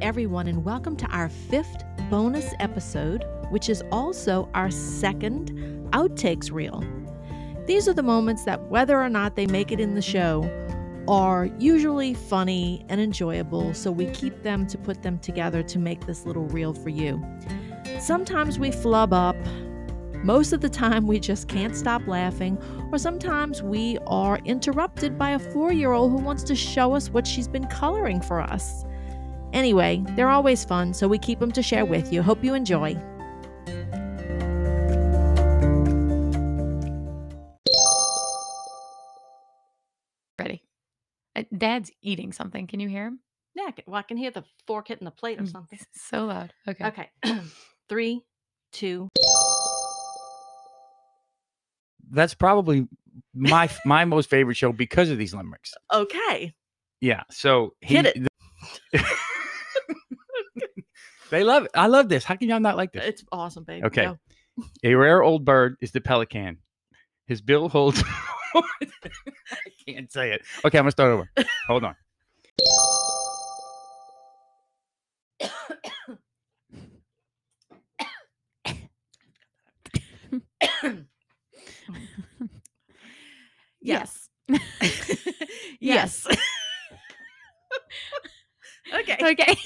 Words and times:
everyone, 0.00 0.46
and 0.46 0.64
welcome 0.64 0.96
to 0.96 1.06
our 1.06 1.28
fifth 1.28 1.82
bonus 2.10 2.52
episode, 2.60 3.24
which 3.50 3.68
is 3.68 3.82
also 3.90 4.48
our 4.52 4.70
second 4.70 5.50
outtakes 5.92 6.52
reel. 6.52 6.84
These 7.66 7.88
are 7.88 7.94
the 7.94 8.02
moments 8.02 8.44
that, 8.44 8.62
whether 8.68 9.00
or 9.00 9.08
not 9.08 9.36
they 9.36 9.46
make 9.46 9.72
it 9.72 9.80
in 9.80 9.94
the 9.94 10.02
show, 10.02 10.50
are 11.08 11.46
usually 11.58 12.12
funny 12.14 12.84
and 12.88 13.00
enjoyable, 13.00 13.72
so 13.72 13.90
we 13.90 14.06
keep 14.06 14.42
them 14.42 14.66
to 14.66 14.76
put 14.76 15.02
them 15.02 15.18
together 15.18 15.62
to 15.62 15.78
make 15.78 16.04
this 16.06 16.26
little 16.26 16.46
reel 16.48 16.74
for 16.74 16.90
you. 16.90 17.22
Sometimes 17.98 18.58
we 18.58 18.70
flub 18.70 19.12
up. 19.12 19.36
Most 20.24 20.52
of 20.52 20.60
the 20.60 20.68
time, 20.68 21.06
we 21.06 21.20
just 21.20 21.48
can't 21.48 21.74
stop 21.74 22.06
laughing, 22.06 22.58
or 22.92 22.98
sometimes 22.98 23.62
we 23.62 23.98
are 24.06 24.38
interrupted 24.44 25.16
by 25.16 25.30
a 25.30 25.38
four 25.38 25.72
year 25.72 25.92
old 25.92 26.10
who 26.10 26.18
wants 26.18 26.42
to 26.44 26.54
show 26.54 26.94
us 26.94 27.08
what 27.10 27.26
she's 27.26 27.48
been 27.48 27.66
coloring 27.68 28.20
for 28.20 28.40
us. 28.40 28.84
Anyway, 29.52 30.02
they're 30.16 30.28
always 30.28 30.64
fun, 30.64 30.92
so 30.92 31.08
we 31.08 31.18
keep 31.18 31.38
them 31.40 31.52
to 31.52 31.62
share 31.62 31.84
with 31.84 32.12
you. 32.12 32.22
Hope 32.22 32.44
you 32.44 32.54
enjoy. 32.54 32.96
Ready. 40.38 40.62
Uh, 41.34 41.44
Dad's 41.56 41.90
eating 42.02 42.32
something. 42.32 42.66
Can 42.66 42.80
you 42.80 42.88
hear 42.88 43.06
him? 43.06 43.20
Yeah, 43.54 43.64
I 43.68 43.70
can- 43.72 43.84
well, 43.86 43.96
I 43.98 44.02
can 44.02 44.16
hear 44.16 44.30
the 44.30 44.44
fork 44.66 44.88
hitting 44.88 45.04
the 45.06 45.10
plate 45.10 45.38
or 45.38 45.44
Mm. 45.44 45.52
something. 45.52 45.78
So 45.92 46.26
loud. 46.26 46.52
Okay. 46.68 46.84
Okay. 46.86 47.10
Three, 47.88 48.22
two. 48.72 49.08
That's 52.10 52.34
probably 52.34 52.86
my 53.34 53.68
my 53.84 54.04
most 54.04 54.28
favorite 54.30 54.54
show 54.56 54.72
because 54.72 55.10
of 55.10 55.18
these 55.18 55.34
limericks. 55.34 55.72
Okay. 55.92 56.54
Yeah. 57.00 57.22
So 57.30 57.74
Hit 57.80 58.06
it. 58.92 59.12
They 61.30 61.44
love 61.44 61.64
it. 61.64 61.70
I 61.74 61.86
love 61.86 62.08
this. 62.08 62.24
How 62.24 62.36
can 62.36 62.48
y'all 62.48 62.60
not 62.60 62.76
like 62.76 62.92
this? 62.92 63.04
It's 63.04 63.24
awesome, 63.32 63.64
babe. 63.64 63.84
Okay. 63.84 64.04
Go. 64.04 64.18
A 64.84 64.94
rare 64.94 65.22
old 65.22 65.44
bird 65.44 65.76
is 65.80 65.90
the 65.92 66.00
pelican. 66.00 66.58
His 67.26 67.40
bill 67.40 67.68
holds. 67.68 68.02
I 68.54 68.60
can't 69.86 70.10
say 70.10 70.32
it. 70.32 70.42
Okay, 70.64 70.78
I'm 70.78 70.84
gonna 70.84 70.90
start 70.92 71.10
over. 71.12 71.30
Hold 71.68 71.84
on. 71.84 71.94
Yes. 83.80 84.28
Yes. 85.80 86.26
okay. 88.94 89.16
Okay. 89.22 89.56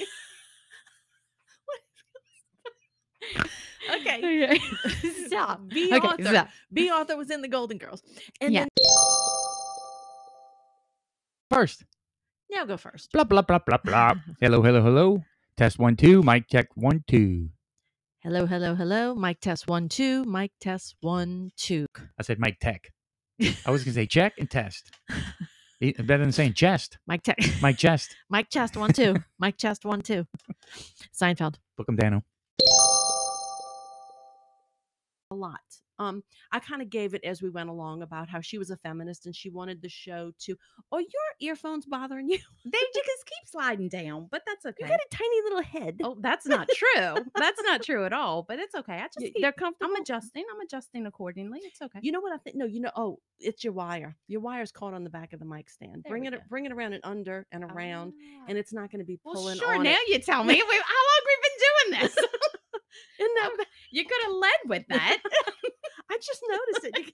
Okay. 4.19 4.45
okay. 4.45 4.61
Stop. 5.27 5.61
Be 5.69 5.93
Okay. 5.95 6.07
author. 6.07 6.25
stop. 6.25 6.49
Bea 6.73 6.91
Arthur 6.91 7.17
was 7.17 7.31
in 7.31 7.43
the 7.43 7.49
Golden 7.49 7.79
Girls. 7.79 8.03
And 8.41 8.53
Yeah. 8.53 8.61
then 8.61 8.69
First. 11.51 11.85
now 12.51 12.65
go 12.65 12.77
first. 12.77 13.13
Blah 13.13 13.25
blah 13.25 13.43
blah 13.43 13.59
blah 13.59 13.79
blah. 13.85 14.15
hello, 14.41 14.63
hello, 14.63 14.83
hello. 14.83 15.25
Test 15.57 15.79
one 15.79 15.97
two. 15.97 16.23
Mic 16.23 16.49
check 16.49 16.69
one 16.75 17.03
two. 17.07 17.51
Hello, 18.23 18.45
hello, 18.47 18.75
hello. 18.75 19.15
Mic 19.15 19.41
test 19.41 19.67
one, 19.67 19.89
two. 19.89 20.25
Mic 20.25 20.53
test 20.61 20.95
one, 21.01 21.53
two. 21.57 21.87
I 22.19 22.23
said 22.23 22.39
mic 22.39 22.59
tech. 22.61 22.93
I 23.65 23.71
was 23.71 23.83
gonna 23.83 23.95
say 23.95 24.05
check 24.07 24.35
and 24.39 24.51
test. 24.51 24.91
Better 25.81 26.19
than 26.19 26.31
saying 26.31 26.53
chest. 26.53 26.99
Mic 27.07 27.23
tech. 27.23 27.39
Mic 27.63 27.79
chest. 27.79 28.15
Mic 28.29 28.51
chest 28.51 28.77
one, 28.77 28.93
two. 28.93 29.17
Mic 29.39 29.57
chest 29.57 29.87
one, 29.87 30.03
two. 30.03 30.27
Seinfeld. 31.19 31.55
Book 31.79 31.89
'em, 31.89 31.97
Danno. 31.97 32.23
A 35.31 35.35
lot. 35.35 35.61
Um, 36.01 36.23
I 36.51 36.61
kind 36.61 36.81
of 36.81 36.89
gave 36.89 37.13
it 37.13 37.23
as 37.25 37.43
we 37.43 37.51
went 37.51 37.69
along 37.69 38.01
about 38.01 38.31
how 38.31 38.41
she 38.41 38.57
was 38.57 38.71
a 38.71 38.77
feminist 38.79 39.27
and 39.27 39.37
she 39.37 39.51
wanted 39.51 39.83
the 39.83 39.91
show 39.91 40.33
to. 40.41 40.57
Oh, 40.91 40.99
your 40.99 41.07
earphones 41.43 41.85
bothering 41.85 42.31
you? 42.31 42.39
They 42.65 42.79
just 42.95 43.27
keep 43.27 43.47
sliding 43.47 43.91
down, 43.91 44.29
but 44.31 44.43
that's 44.47 44.65
okay. 44.65 44.77
You 44.81 44.89
got 44.89 44.99
a 44.99 45.17
tiny 45.17 45.43
little 45.45 45.63
head. 45.63 46.01
oh, 46.03 46.17
that's 46.21 46.47
not 46.47 46.69
true. 46.75 47.17
that's 47.35 47.63
not 47.63 47.83
true 47.83 48.07
at 48.07 48.15
all. 48.15 48.45
But 48.49 48.59
it's 48.59 48.75
okay. 48.75 48.95
I 48.95 49.09
just 49.19 49.33
they're 49.41 49.53
comfortable. 49.53 49.93
I'm 49.95 50.01
adjusting. 50.01 50.45
I'm 50.53 50.61
adjusting 50.61 51.05
accordingly. 51.07 51.61
It's 51.65 51.83
okay. 51.83 51.99
You 52.03 52.13
know 52.13 52.21
what 52.21 52.33
I 52.33 52.39
think? 52.39 52.57
No, 52.57 52.65
you 52.65 52.81
know. 52.81 52.91
Oh, 52.97 53.19
it's 53.39 53.63
your 53.63 53.75
wire. 53.75 54.17
Your 54.27 54.41
wire's 54.41 54.73
caught 54.73 54.95
on 54.95 55.05
the 55.05 55.11
back 55.11 55.35
of 55.35 55.39
the 55.39 55.47
mic 55.47 55.69
stand. 55.69 56.03
There 56.05 56.11
bring 56.11 56.25
it, 56.25 56.33
go. 56.33 56.39
bring 56.49 56.65
it 56.65 56.73
around 56.73 56.95
and 56.95 57.05
under 57.05 57.47
and 57.53 57.63
around, 57.65 58.15
and 58.49 58.57
it's 58.57 58.73
not 58.73 58.91
going 58.91 59.01
to 59.01 59.07
be 59.07 59.19
pulling. 59.19 59.45
well, 59.45 59.55
sure. 59.57 59.83
Now 59.83 59.91
it. 59.91 60.09
you 60.09 60.19
tell 60.19 60.45
me. 60.45 60.55
Wait, 60.55 60.61
how 60.61 60.69
long 60.71 61.21
we've 61.27 61.43
been 61.43 62.01
doing 62.01 62.03
this? 62.03 62.25
Isn't 63.21 63.35
that 63.35 63.67
you 63.91 64.05
could 64.05 64.23
have 64.23 64.33
led 64.33 64.51
with 64.67 64.85
that. 64.89 65.19
I 66.11 66.17
just 66.17 66.41
noticed 66.49 66.97
it. 66.97 67.13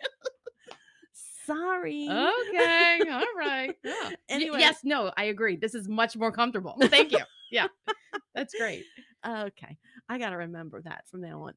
Sorry. 1.47 2.09
okay. 2.09 3.01
All 3.11 3.25
right. 3.39 3.75
Yeah. 3.85 4.11
Anyway. 4.29 4.59
yes. 4.59 4.81
No. 4.85 5.13
I 5.17 5.25
agree. 5.25 5.57
This 5.57 5.75
is 5.75 5.89
much 5.89 6.17
more 6.17 6.33
comfortable. 6.33 6.77
Thank 6.81 7.13
you. 7.13 7.21
Yeah. 7.51 7.69
That's 8.35 8.55
great. 8.55 8.85
Okay, 9.27 9.77
I 10.09 10.19
got 10.19 10.31
to 10.31 10.37
remember 10.37 10.83
that 10.83 11.05
from 11.09 11.23
now 11.23 11.43
on. 11.43 11.55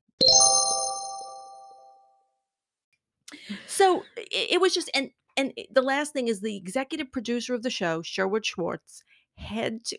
So 3.67 4.03
it 4.17 4.59
was 4.59 4.73
just 4.73 4.89
and 4.95 5.11
and 5.37 5.53
eh, 5.57 5.63
the 5.71 5.81
last 5.81 6.13
thing 6.13 6.27
is 6.27 6.41
the 6.41 6.57
executive 6.57 7.11
producer 7.11 7.53
of 7.53 7.63
the 7.63 7.69
show, 7.69 8.01
Sherwood 8.01 8.45
Schwartz, 8.45 9.03
had 9.35 9.85
to. 9.85 9.97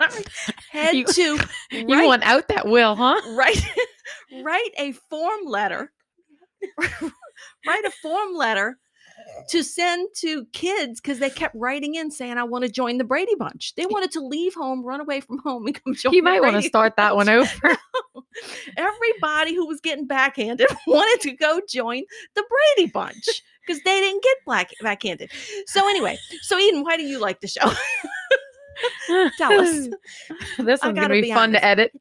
Sorry, 0.00 0.24
had 0.70 0.94
You- 0.94 1.04
to 1.06 1.38
You 1.72 1.86
write, 1.86 2.06
want 2.06 2.22
out 2.24 2.48
that 2.48 2.66
will, 2.66 2.94
huh? 2.96 3.20
write 3.34 3.64
write 4.42 4.70
a 4.78 4.92
form 4.92 5.44
letter, 5.46 5.92
write 7.66 7.84
a 7.84 7.90
form 8.02 8.34
letter 8.34 8.78
to 9.48 9.62
send 9.62 10.08
to 10.16 10.44
kids 10.52 11.00
because 11.00 11.18
they 11.18 11.30
kept 11.30 11.54
writing 11.54 11.94
in 11.94 12.10
saying, 12.10 12.36
"I 12.38 12.42
want 12.44 12.64
to 12.64 12.70
join 12.70 12.98
the 12.98 13.04
Brady 13.04 13.34
Bunch." 13.38 13.74
They 13.76 13.86
wanted 13.86 14.10
to 14.12 14.20
leave 14.20 14.54
home, 14.54 14.84
run 14.84 15.00
away 15.00 15.20
from 15.20 15.38
home, 15.38 15.66
and 15.66 15.74
come 15.82 15.94
join. 15.94 16.12
You 16.12 16.22
might 16.22 16.42
want 16.42 16.56
to 16.56 16.62
start 16.62 16.96
that 16.96 17.14
one 17.16 17.28
over. 17.28 17.76
Everybody 18.76 19.54
who 19.54 19.66
was 19.66 19.80
getting 19.80 20.06
backhanded 20.06 20.66
wanted 20.86 21.22
to 21.22 21.32
go 21.36 21.60
join 21.68 22.02
the 22.34 22.44
Brady 22.76 22.90
Bunch 22.90 23.42
because 23.66 23.80
they 23.84 24.00
didn't 24.00 24.22
get 24.22 24.36
black 24.44 24.70
backhanded. 24.82 25.30
So 25.66 25.88
anyway, 25.88 26.18
so 26.42 26.58
Eden, 26.58 26.82
why 26.82 26.96
do 26.96 27.04
you 27.04 27.20
like 27.20 27.40
the 27.40 27.48
show? 27.48 27.70
Tell 29.38 29.52
us. 29.60 29.88
this 30.58 30.82
one's 30.82 30.98
gonna 30.98 31.08
be, 31.08 31.22
be 31.22 31.30
fun 31.32 31.50
honest. 31.50 31.62
to 31.62 31.64
edit. 31.64 31.92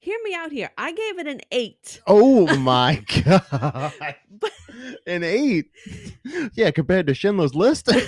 Hear 0.00 0.18
me 0.22 0.34
out 0.34 0.52
here. 0.52 0.70
I 0.76 0.92
gave 0.92 1.18
it 1.18 1.26
an 1.26 1.40
eight. 1.50 2.00
Oh 2.06 2.54
my 2.58 3.02
god. 3.24 3.92
But- 4.30 4.52
An 5.06 5.22
eight. 5.22 5.70
Yeah, 6.54 6.70
compared 6.70 7.06
to 7.06 7.14
Schindler's 7.14 7.54
List. 7.54 7.86
What 7.88 8.02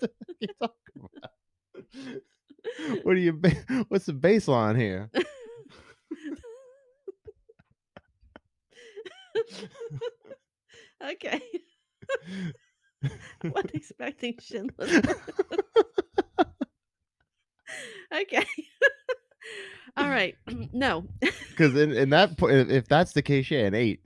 the 0.00 0.08
are 0.08 0.34
you 0.40 0.48
talking 0.60 1.08
about? 1.16 1.30
What 3.04 3.14
are 3.14 3.18
you 3.18 3.40
what's 3.88 4.06
the 4.06 4.12
baseline 4.12 4.78
here? 4.78 5.10
okay. 11.10 11.40
I 14.00 14.11
Schindler's. 14.40 14.90
okay. 18.14 18.44
All 19.96 20.08
right. 20.08 20.36
No. 20.72 21.06
Because 21.50 21.76
in, 21.76 21.92
in 21.92 22.08
that 22.10 22.38
point, 22.38 22.70
if 22.70 22.88
that's 22.88 23.12
the 23.12 23.20
case, 23.20 23.50
yeah, 23.50 23.66
an 23.66 23.74
eight. 23.74 24.00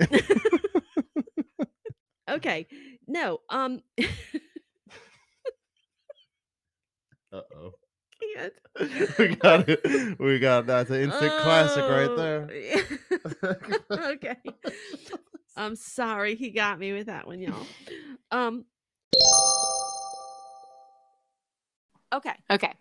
Okay. 2.29 2.67
No. 3.07 3.39
Um. 3.49 3.81
Uh 7.33 7.41
oh. 7.55 7.73
we 9.19 9.37
got 9.37 9.69
it. 9.69 10.19
We 10.19 10.39
got 10.39 10.67
that's 10.67 10.91
an 10.91 11.03
instant 11.03 11.33
classic 11.41 11.85
right 11.85 12.17
there. 12.17 12.49
Oh, 13.91 14.11
okay. 14.13 14.37
I'm 15.57 15.77
sorry 15.77 16.35
he 16.35 16.51
got 16.51 16.79
me 16.79 16.93
with 16.93 17.07
that 17.07 17.27
one, 17.27 17.41
y'all. 17.41 17.67
Um. 18.31 18.65
Okay, 22.17 22.33
Okay. 22.51 22.73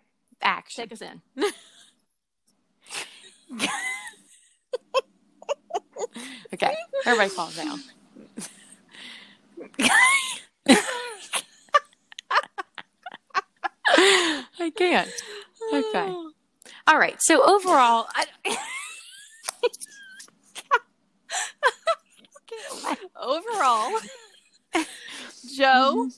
Action. 0.42 0.84
take 0.84 0.92
us 0.92 1.02
in. 1.02 1.22
Okay. 6.54 6.76
Everybody 7.04 7.34
calm 7.34 7.52
down. 7.54 7.80
I 14.58 14.72
can't. 14.74 15.10
Okay. 15.72 16.14
All 16.86 16.98
right. 16.98 17.16
So 17.20 17.42
overall, 17.42 18.06
I 18.14 18.26
overall, 23.20 23.98
mm-hmm. 24.74 24.82
Joe. 25.56 26.08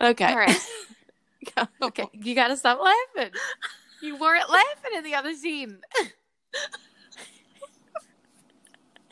Okay. 0.00 0.24
All 0.26 0.36
right. 0.36 0.56
Okay. 1.80 2.04
You 2.12 2.34
got 2.34 2.48
to 2.48 2.56
stop 2.56 2.78
laughing. 2.82 3.32
You 4.02 4.16
weren't 4.18 4.50
laughing 4.50 4.90
in 4.96 5.04
the 5.04 5.14
other 5.14 5.32
scene. 5.34 5.78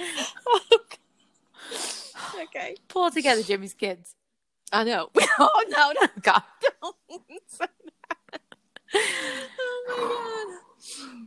okay. 0.00 0.98
okay. 2.42 2.74
Pull 2.88 3.06
it 3.06 3.14
together, 3.14 3.42
Jimmy's 3.42 3.74
kids. 3.74 4.14
I 4.72 4.84
know. 4.84 5.08
oh 5.38 5.64
no, 5.68 5.92
no, 6.00 6.08
God. 6.20 6.42
don't 6.82 6.96
say 7.46 7.66
that. 8.00 8.40
Oh 9.88 10.58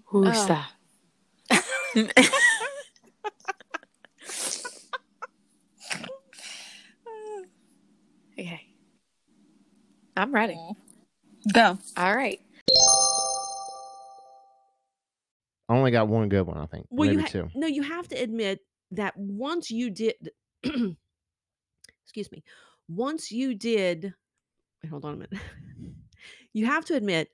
Who's 0.06 0.38
Oh. 0.38 0.46
that? 0.48 0.72
Okay. 8.38 8.66
I'm 10.20 10.34
ready. 10.34 10.56
Mm-hmm. 10.56 11.52
Go. 11.54 11.78
All 11.98 12.16
right. 12.16 12.40
I 15.70 15.76
only 15.76 15.92
got 15.92 16.08
one 16.08 16.30
good 16.30 16.44
one, 16.48 16.58
I 16.58 16.66
think. 16.66 16.88
Well, 16.90 17.08
Maybe 17.08 17.18
you 17.18 17.24
ha- 17.24 17.30
two. 17.30 17.50
no, 17.56 17.68
you 17.68 17.84
have 17.84 18.08
to 18.10 18.16
admit 18.16 18.60
that 18.92 19.16
once 19.16 19.72
you 19.72 19.90
did, 19.90 20.16
excuse 20.64 22.32
me, 22.32 22.44
once 22.88 23.32
you 23.32 23.54
did, 23.56 24.14
wait, 24.84 24.90
hold 24.90 25.06
on 25.06 25.14
a 25.14 25.18
minute. 25.18 25.34
you 26.54 26.66
have 26.66 26.86
to 26.86 26.96
admit, 26.96 27.30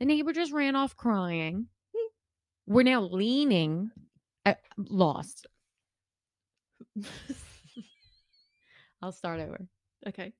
The 0.00 0.06
neighbor 0.06 0.32
just 0.32 0.52
ran 0.52 0.74
off 0.76 0.96
crying. 0.96 1.66
Hmm. 1.96 2.08
We're 2.66 2.82
now 2.82 3.02
leaning. 3.02 3.90
I, 4.44 4.56
lost. 4.76 5.46
I'll 9.04 9.12
start 9.12 9.38
over. 9.38 9.60
okay, 10.08 10.32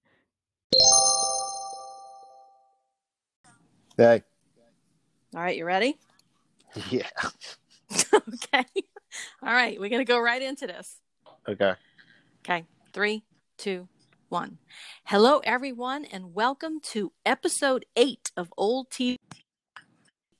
Hey. 3.98 4.22
All 5.36 5.42
right, 5.42 5.54
you 5.54 5.66
ready? 5.66 5.98
Yeah. 6.90 7.06
okay. 8.14 8.64
All 9.42 9.52
right, 9.52 9.78
we're 9.78 9.90
gonna 9.90 10.06
go 10.06 10.18
right 10.18 10.40
into 10.40 10.66
this. 10.66 10.96
Okay. 11.46 11.74
Okay, 12.40 12.64
three, 12.94 13.24
two, 13.58 13.86
one. 14.30 14.56
Hello, 15.04 15.40
everyone, 15.44 16.06
and 16.06 16.34
welcome 16.34 16.80
to 16.84 17.12
episode 17.26 17.84
eight 17.96 18.32
of 18.34 18.50
Old 18.56 18.88
TV 18.88 19.18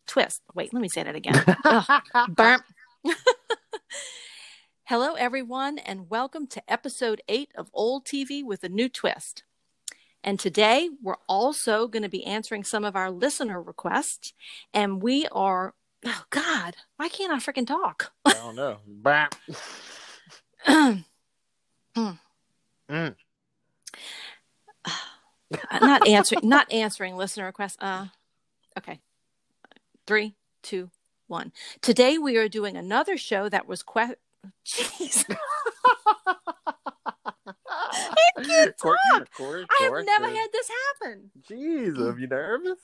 Twist. 0.07 0.41
Wait, 0.55 0.73
let 0.73 0.81
me 0.81 0.89
say 0.89 1.03
that 1.03 1.15
again. 1.15 1.45
Burp. 2.31 2.63
Hello, 4.89 5.15
everyone, 5.15 5.79
and 5.79 6.11
welcome 6.11 6.47
to 6.47 6.63
episode 6.71 7.23
eight 7.27 7.51
of 7.55 7.71
Old 7.73 8.05
TV 8.05 8.45
with 8.45 8.63
a 8.65 8.69
new 8.69 8.91
twist. 8.91 9.43
And 10.23 10.39
today 10.39 10.91
we're 11.03 11.17
also 11.27 11.89
going 11.89 12.03
to 12.03 12.09
be 12.11 12.23
answering 12.27 12.65
some 12.65 12.85
of 12.85 12.95
our 12.95 13.11
listener 13.11 13.63
requests. 13.63 14.35
And 14.75 15.03
we 15.03 15.27
are, 15.33 15.73
oh 16.05 16.25
God, 16.29 16.77
why 16.99 17.09
can't 17.09 17.33
I 17.33 17.37
freaking 17.37 17.67
talk? 17.67 18.13
I 18.27 18.35
don't 18.35 18.57
know. 18.57 18.77
Bap. 18.87 19.35
Mm. 22.91 23.15
Uh, 24.85 25.79
not 25.81 26.07
answering 26.07 26.47
not 26.47 26.71
answering 26.73 27.17
listener 27.17 27.47
requests 27.47 27.79
uh 27.81 28.09
okay 28.77 29.01
three 30.07 30.35
two 30.63 30.91
one 31.29 31.53
today 31.81 32.19
we 32.19 32.37
are 32.37 32.49
doing 32.49 32.77
another 32.77 33.17
show 33.17 33.49
that 33.49 33.67
was 33.69 33.83
que- 33.83 34.17
jeez 34.67 35.25
can't 38.43 38.75
Cor- 38.79 38.97
talk. 39.13 39.29
Cor- 39.37 39.65
i 39.71 39.83
have 39.83 39.91
Cor- 39.93 40.03
never 40.03 40.27
had 40.29 40.49
this 40.53 40.69
happen 40.69 41.31
Jeez, 41.49 41.99
are 41.99 42.19
you 42.19 42.27
nervous? 42.27 42.79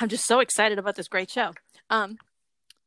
i'm 0.00 0.08
just 0.08 0.26
so 0.26 0.40
excited 0.40 0.78
about 0.78 0.96
this 0.96 1.08
great 1.08 1.30
show 1.30 1.52
um 1.90 2.18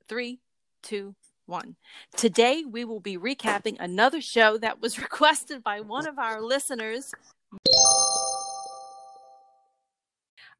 three 0.08 0.40
two 0.82 1.16
one 1.46 1.76
today 2.16 2.64
we 2.70 2.86
will 2.86 3.00
be 3.00 3.18
recapping 3.18 3.76
another 3.80 4.22
show 4.22 4.58
that 4.58 4.82
was 4.82 4.98
requested 5.02 5.64
by 5.64 5.80
one 5.82 6.08
of 6.08 6.18
our 6.18 6.42
listeners 6.42 7.12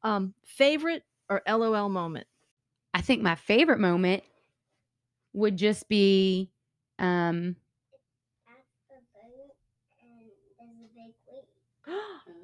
um, 0.04 0.34
favorite 0.44 1.02
or 1.28 1.42
LOL 1.48 1.88
moment? 1.88 2.26
I 2.92 3.00
think 3.00 3.22
my 3.22 3.34
favorite 3.34 3.80
moment 3.80 4.22
would 5.32 5.56
just 5.56 5.88
be 5.88 6.50
um 6.98 7.56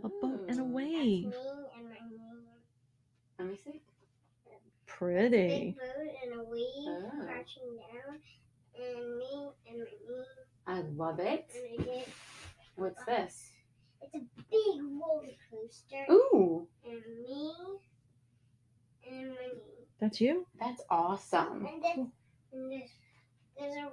a 0.04 0.08
boat 0.08 0.44
and 0.48 0.60
a 0.60 0.64
wave. 0.64 1.32
let 3.38 3.48
me 3.48 3.56
see. 3.56 3.80
Pretty. 4.86 5.76
boat 5.78 6.14
and 6.24 6.40
a 6.40 6.44
wave 6.44 6.88
Oh. 6.88 7.10
crashing 7.24 7.76
down, 7.76 8.18
and 8.74 9.16
me 9.18 9.50
and 9.68 9.78
my 9.78 9.84
knee, 9.84 10.26
I 10.66 10.80
love 10.80 11.20
it. 11.20 11.46
and 11.54 11.80
I 11.80 11.84
did. 11.84 12.06
What's 12.76 13.04
this? 13.04 13.50
It's 14.02 14.14
a 14.14 14.18
big 14.50 14.82
roller 14.82 15.28
coaster, 15.50 16.04
Ooh, 16.10 16.66
and 16.84 17.00
me 17.22 17.52
and 19.08 19.28
my 19.30 19.46
knee, 19.46 19.86
That's 20.00 20.20
you? 20.20 20.46
that's 20.58 20.82
awesome. 20.90 21.66
and 21.66 21.82
then 21.82 22.12
and 22.52 22.72
this 22.72 22.90
there's 23.58 23.74
a 23.76 23.90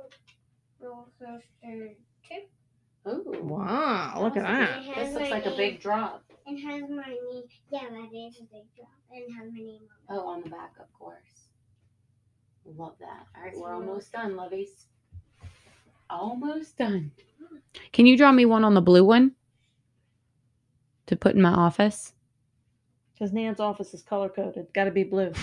roller 0.82 1.06
coaster 1.20 1.94
too. 2.28 3.10
Ooh. 3.10 3.40
Wow, 3.42 4.20
look 4.22 4.36
at 4.38 4.44
that. 4.44 4.80
it 4.80 4.84
has 4.86 4.96
This 5.08 5.14
looks 5.16 5.30
my 5.30 5.36
like 5.36 5.46
a 5.46 5.50
name- 5.50 5.58
big 5.58 5.80
drop. 5.82 6.24
And 6.46 6.58
has 6.60 6.84
my 6.90 7.04
name. 7.08 7.44
Yeah, 7.72 7.80
that 7.90 8.10
is 8.14 8.38
a 8.40 8.44
big 8.44 8.66
drop, 8.76 8.90
and 9.12 9.24
it 9.24 9.32
has 9.34 9.52
my 9.52 9.60
name 9.60 9.82
on 10.10 10.16
it. 10.16 10.20
Oh, 10.22 10.28
on 10.28 10.42
the 10.44 10.50
back, 10.50 10.74
of 10.80 10.92
course. 10.98 11.48
Love 12.66 12.96
that. 13.00 13.28
All 13.36 13.44
right, 13.44 13.54
we're 13.56 13.74
almost 13.74 14.12
done, 14.12 14.34
lovies. 14.34 14.86
Almost 16.10 16.78
done. 16.78 17.12
Can 17.94 18.06
you 18.06 18.18
draw 18.18 18.32
me 18.32 18.46
one 18.46 18.64
on 18.66 18.74
the 18.74 18.82
blue 18.82 19.04
one 19.06 19.34
to 21.06 21.16
put 21.16 21.36
in 21.36 21.42
my 21.42 21.52
office? 21.54 22.14
Because 23.14 23.32
Nan's 23.34 23.60
office 23.60 23.94
is 23.94 24.02
color 24.04 24.30
coded. 24.30 24.68
Got 24.74 24.86
to 24.86 24.92
be 24.92 25.04
blue. 25.04 25.32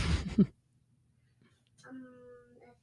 Um, 1.87 2.05
that's, 2.61 2.79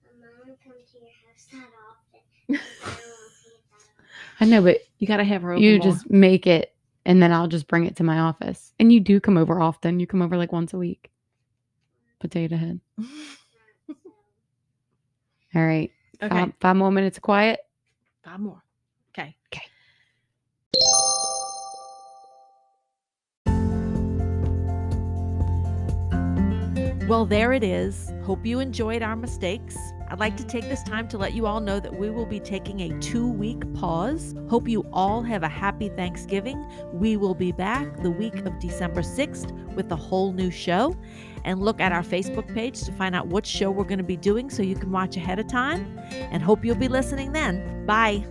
mom 0.19 0.55
comes 0.63 0.91
to 0.91 0.97
your 0.99 1.09
house 1.23 1.45
that 1.51 1.69
often. 1.89 2.21
I 2.49 2.53
don't 2.53 2.59
want 2.59 3.31
to 3.31 3.35
see 3.43 3.49
it 3.49 3.61
that 3.69 3.75
often. 3.75 4.39
I 4.39 4.45
know, 4.45 4.61
but 4.61 4.77
You 4.99 5.07
got 5.07 5.17
to 5.17 5.23
have 5.23 5.41
her 5.43 5.55
you 5.57 5.77
more. 5.77 5.83
just 5.83 6.09
make 6.09 6.47
it 6.47 6.73
and 7.05 7.21
then 7.21 7.31
I'll 7.31 7.47
just 7.47 7.67
bring 7.67 7.85
it 7.85 7.95
to 7.97 8.03
my 8.03 8.19
office. 8.19 8.73
And 8.79 8.91
you 8.93 8.99
do 8.99 9.19
come 9.19 9.37
over 9.37 9.59
often. 9.59 9.99
You 9.99 10.07
come 10.07 10.21
over 10.21 10.37
like 10.37 10.51
once 10.51 10.73
a 10.73 10.77
week. 10.77 11.09
Potato 12.19 12.55
head. 12.57 12.79
All 15.53 15.65
right. 15.65 15.91
okay. 16.21 16.29
Five, 16.29 16.53
five 16.61 16.75
more 16.75 16.91
minutes 16.91 17.17
of 17.17 17.23
quiet. 17.23 17.59
Five 18.23 18.39
more. 18.39 18.61
Okay. 19.17 19.35
Okay. 19.53 19.65
Well, 27.07 27.25
there 27.25 27.51
it 27.51 27.63
is. 27.63 28.13
Hope 28.23 28.45
you 28.45 28.59
enjoyed 28.59 29.01
our 29.01 29.15
mistakes. 29.17 29.75
I'd 30.11 30.19
like 30.19 30.35
to 30.37 30.43
take 30.43 30.67
this 30.67 30.83
time 30.83 31.07
to 31.07 31.17
let 31.17 31.33
you 31.33 31.47
all 31.47 31.61
know 31.61 31.79
that 31.79 31.97
we 31.97 32.09
will 32.09 32.25
be 32.25 32.41
taking 32.41 32.81
a 32.81 32.99
two 32.99 33.25
week 33.25 33.61
pause. 33.73 34.35
Hope 34.49 34.67
you 34.67 34.85
all 34.91 35.21
have 35.21 35.41
a 35.41 35.47
happy 35.47 35.87
Thanksgiving. 35.87 36.69
We 36.91 37.15
will 37.15 37.33
be 37.33 37.53
back 37.53 37.95
the 38.03 38.11
week 38.11 38.45
of 38.45 38.59
December 38.59 39.03
6th 39.03 39.73
with 39.73 39.89
a 39.89 39.95
whole 39.95 40.33
new 40.33 40.51
show. 40.51 40.97
And 41.45 41.61
look 41.61 41.79
at 41.79 41.93
our 41.93 42.03
Facebook 42.03 42.53
page 42.53 42.83
to 42.83 42.91
find 42.91 43.15
out 43.15 43.27
what 43.27 43.45
show 43.45 43.71
we're 43.71 43.85
going 43.85 43.99
to 43.99 44.03
be 44.03 44.17
doing 44.17 44.49
so 44.49 44.61
you 44.61 44.75
can 44.75 44.91
watch 44.91 45.15
ahead 45.15 45.39
of 45.39 45.47
time. 45.47 45.97
And 46.11 46.43
hope 46.43 46.65
you'll 46.65 46.75
be 46.75 46.89
listening 46.89 47.31
then. 47.31 47.85
Bye. 47.85 48.25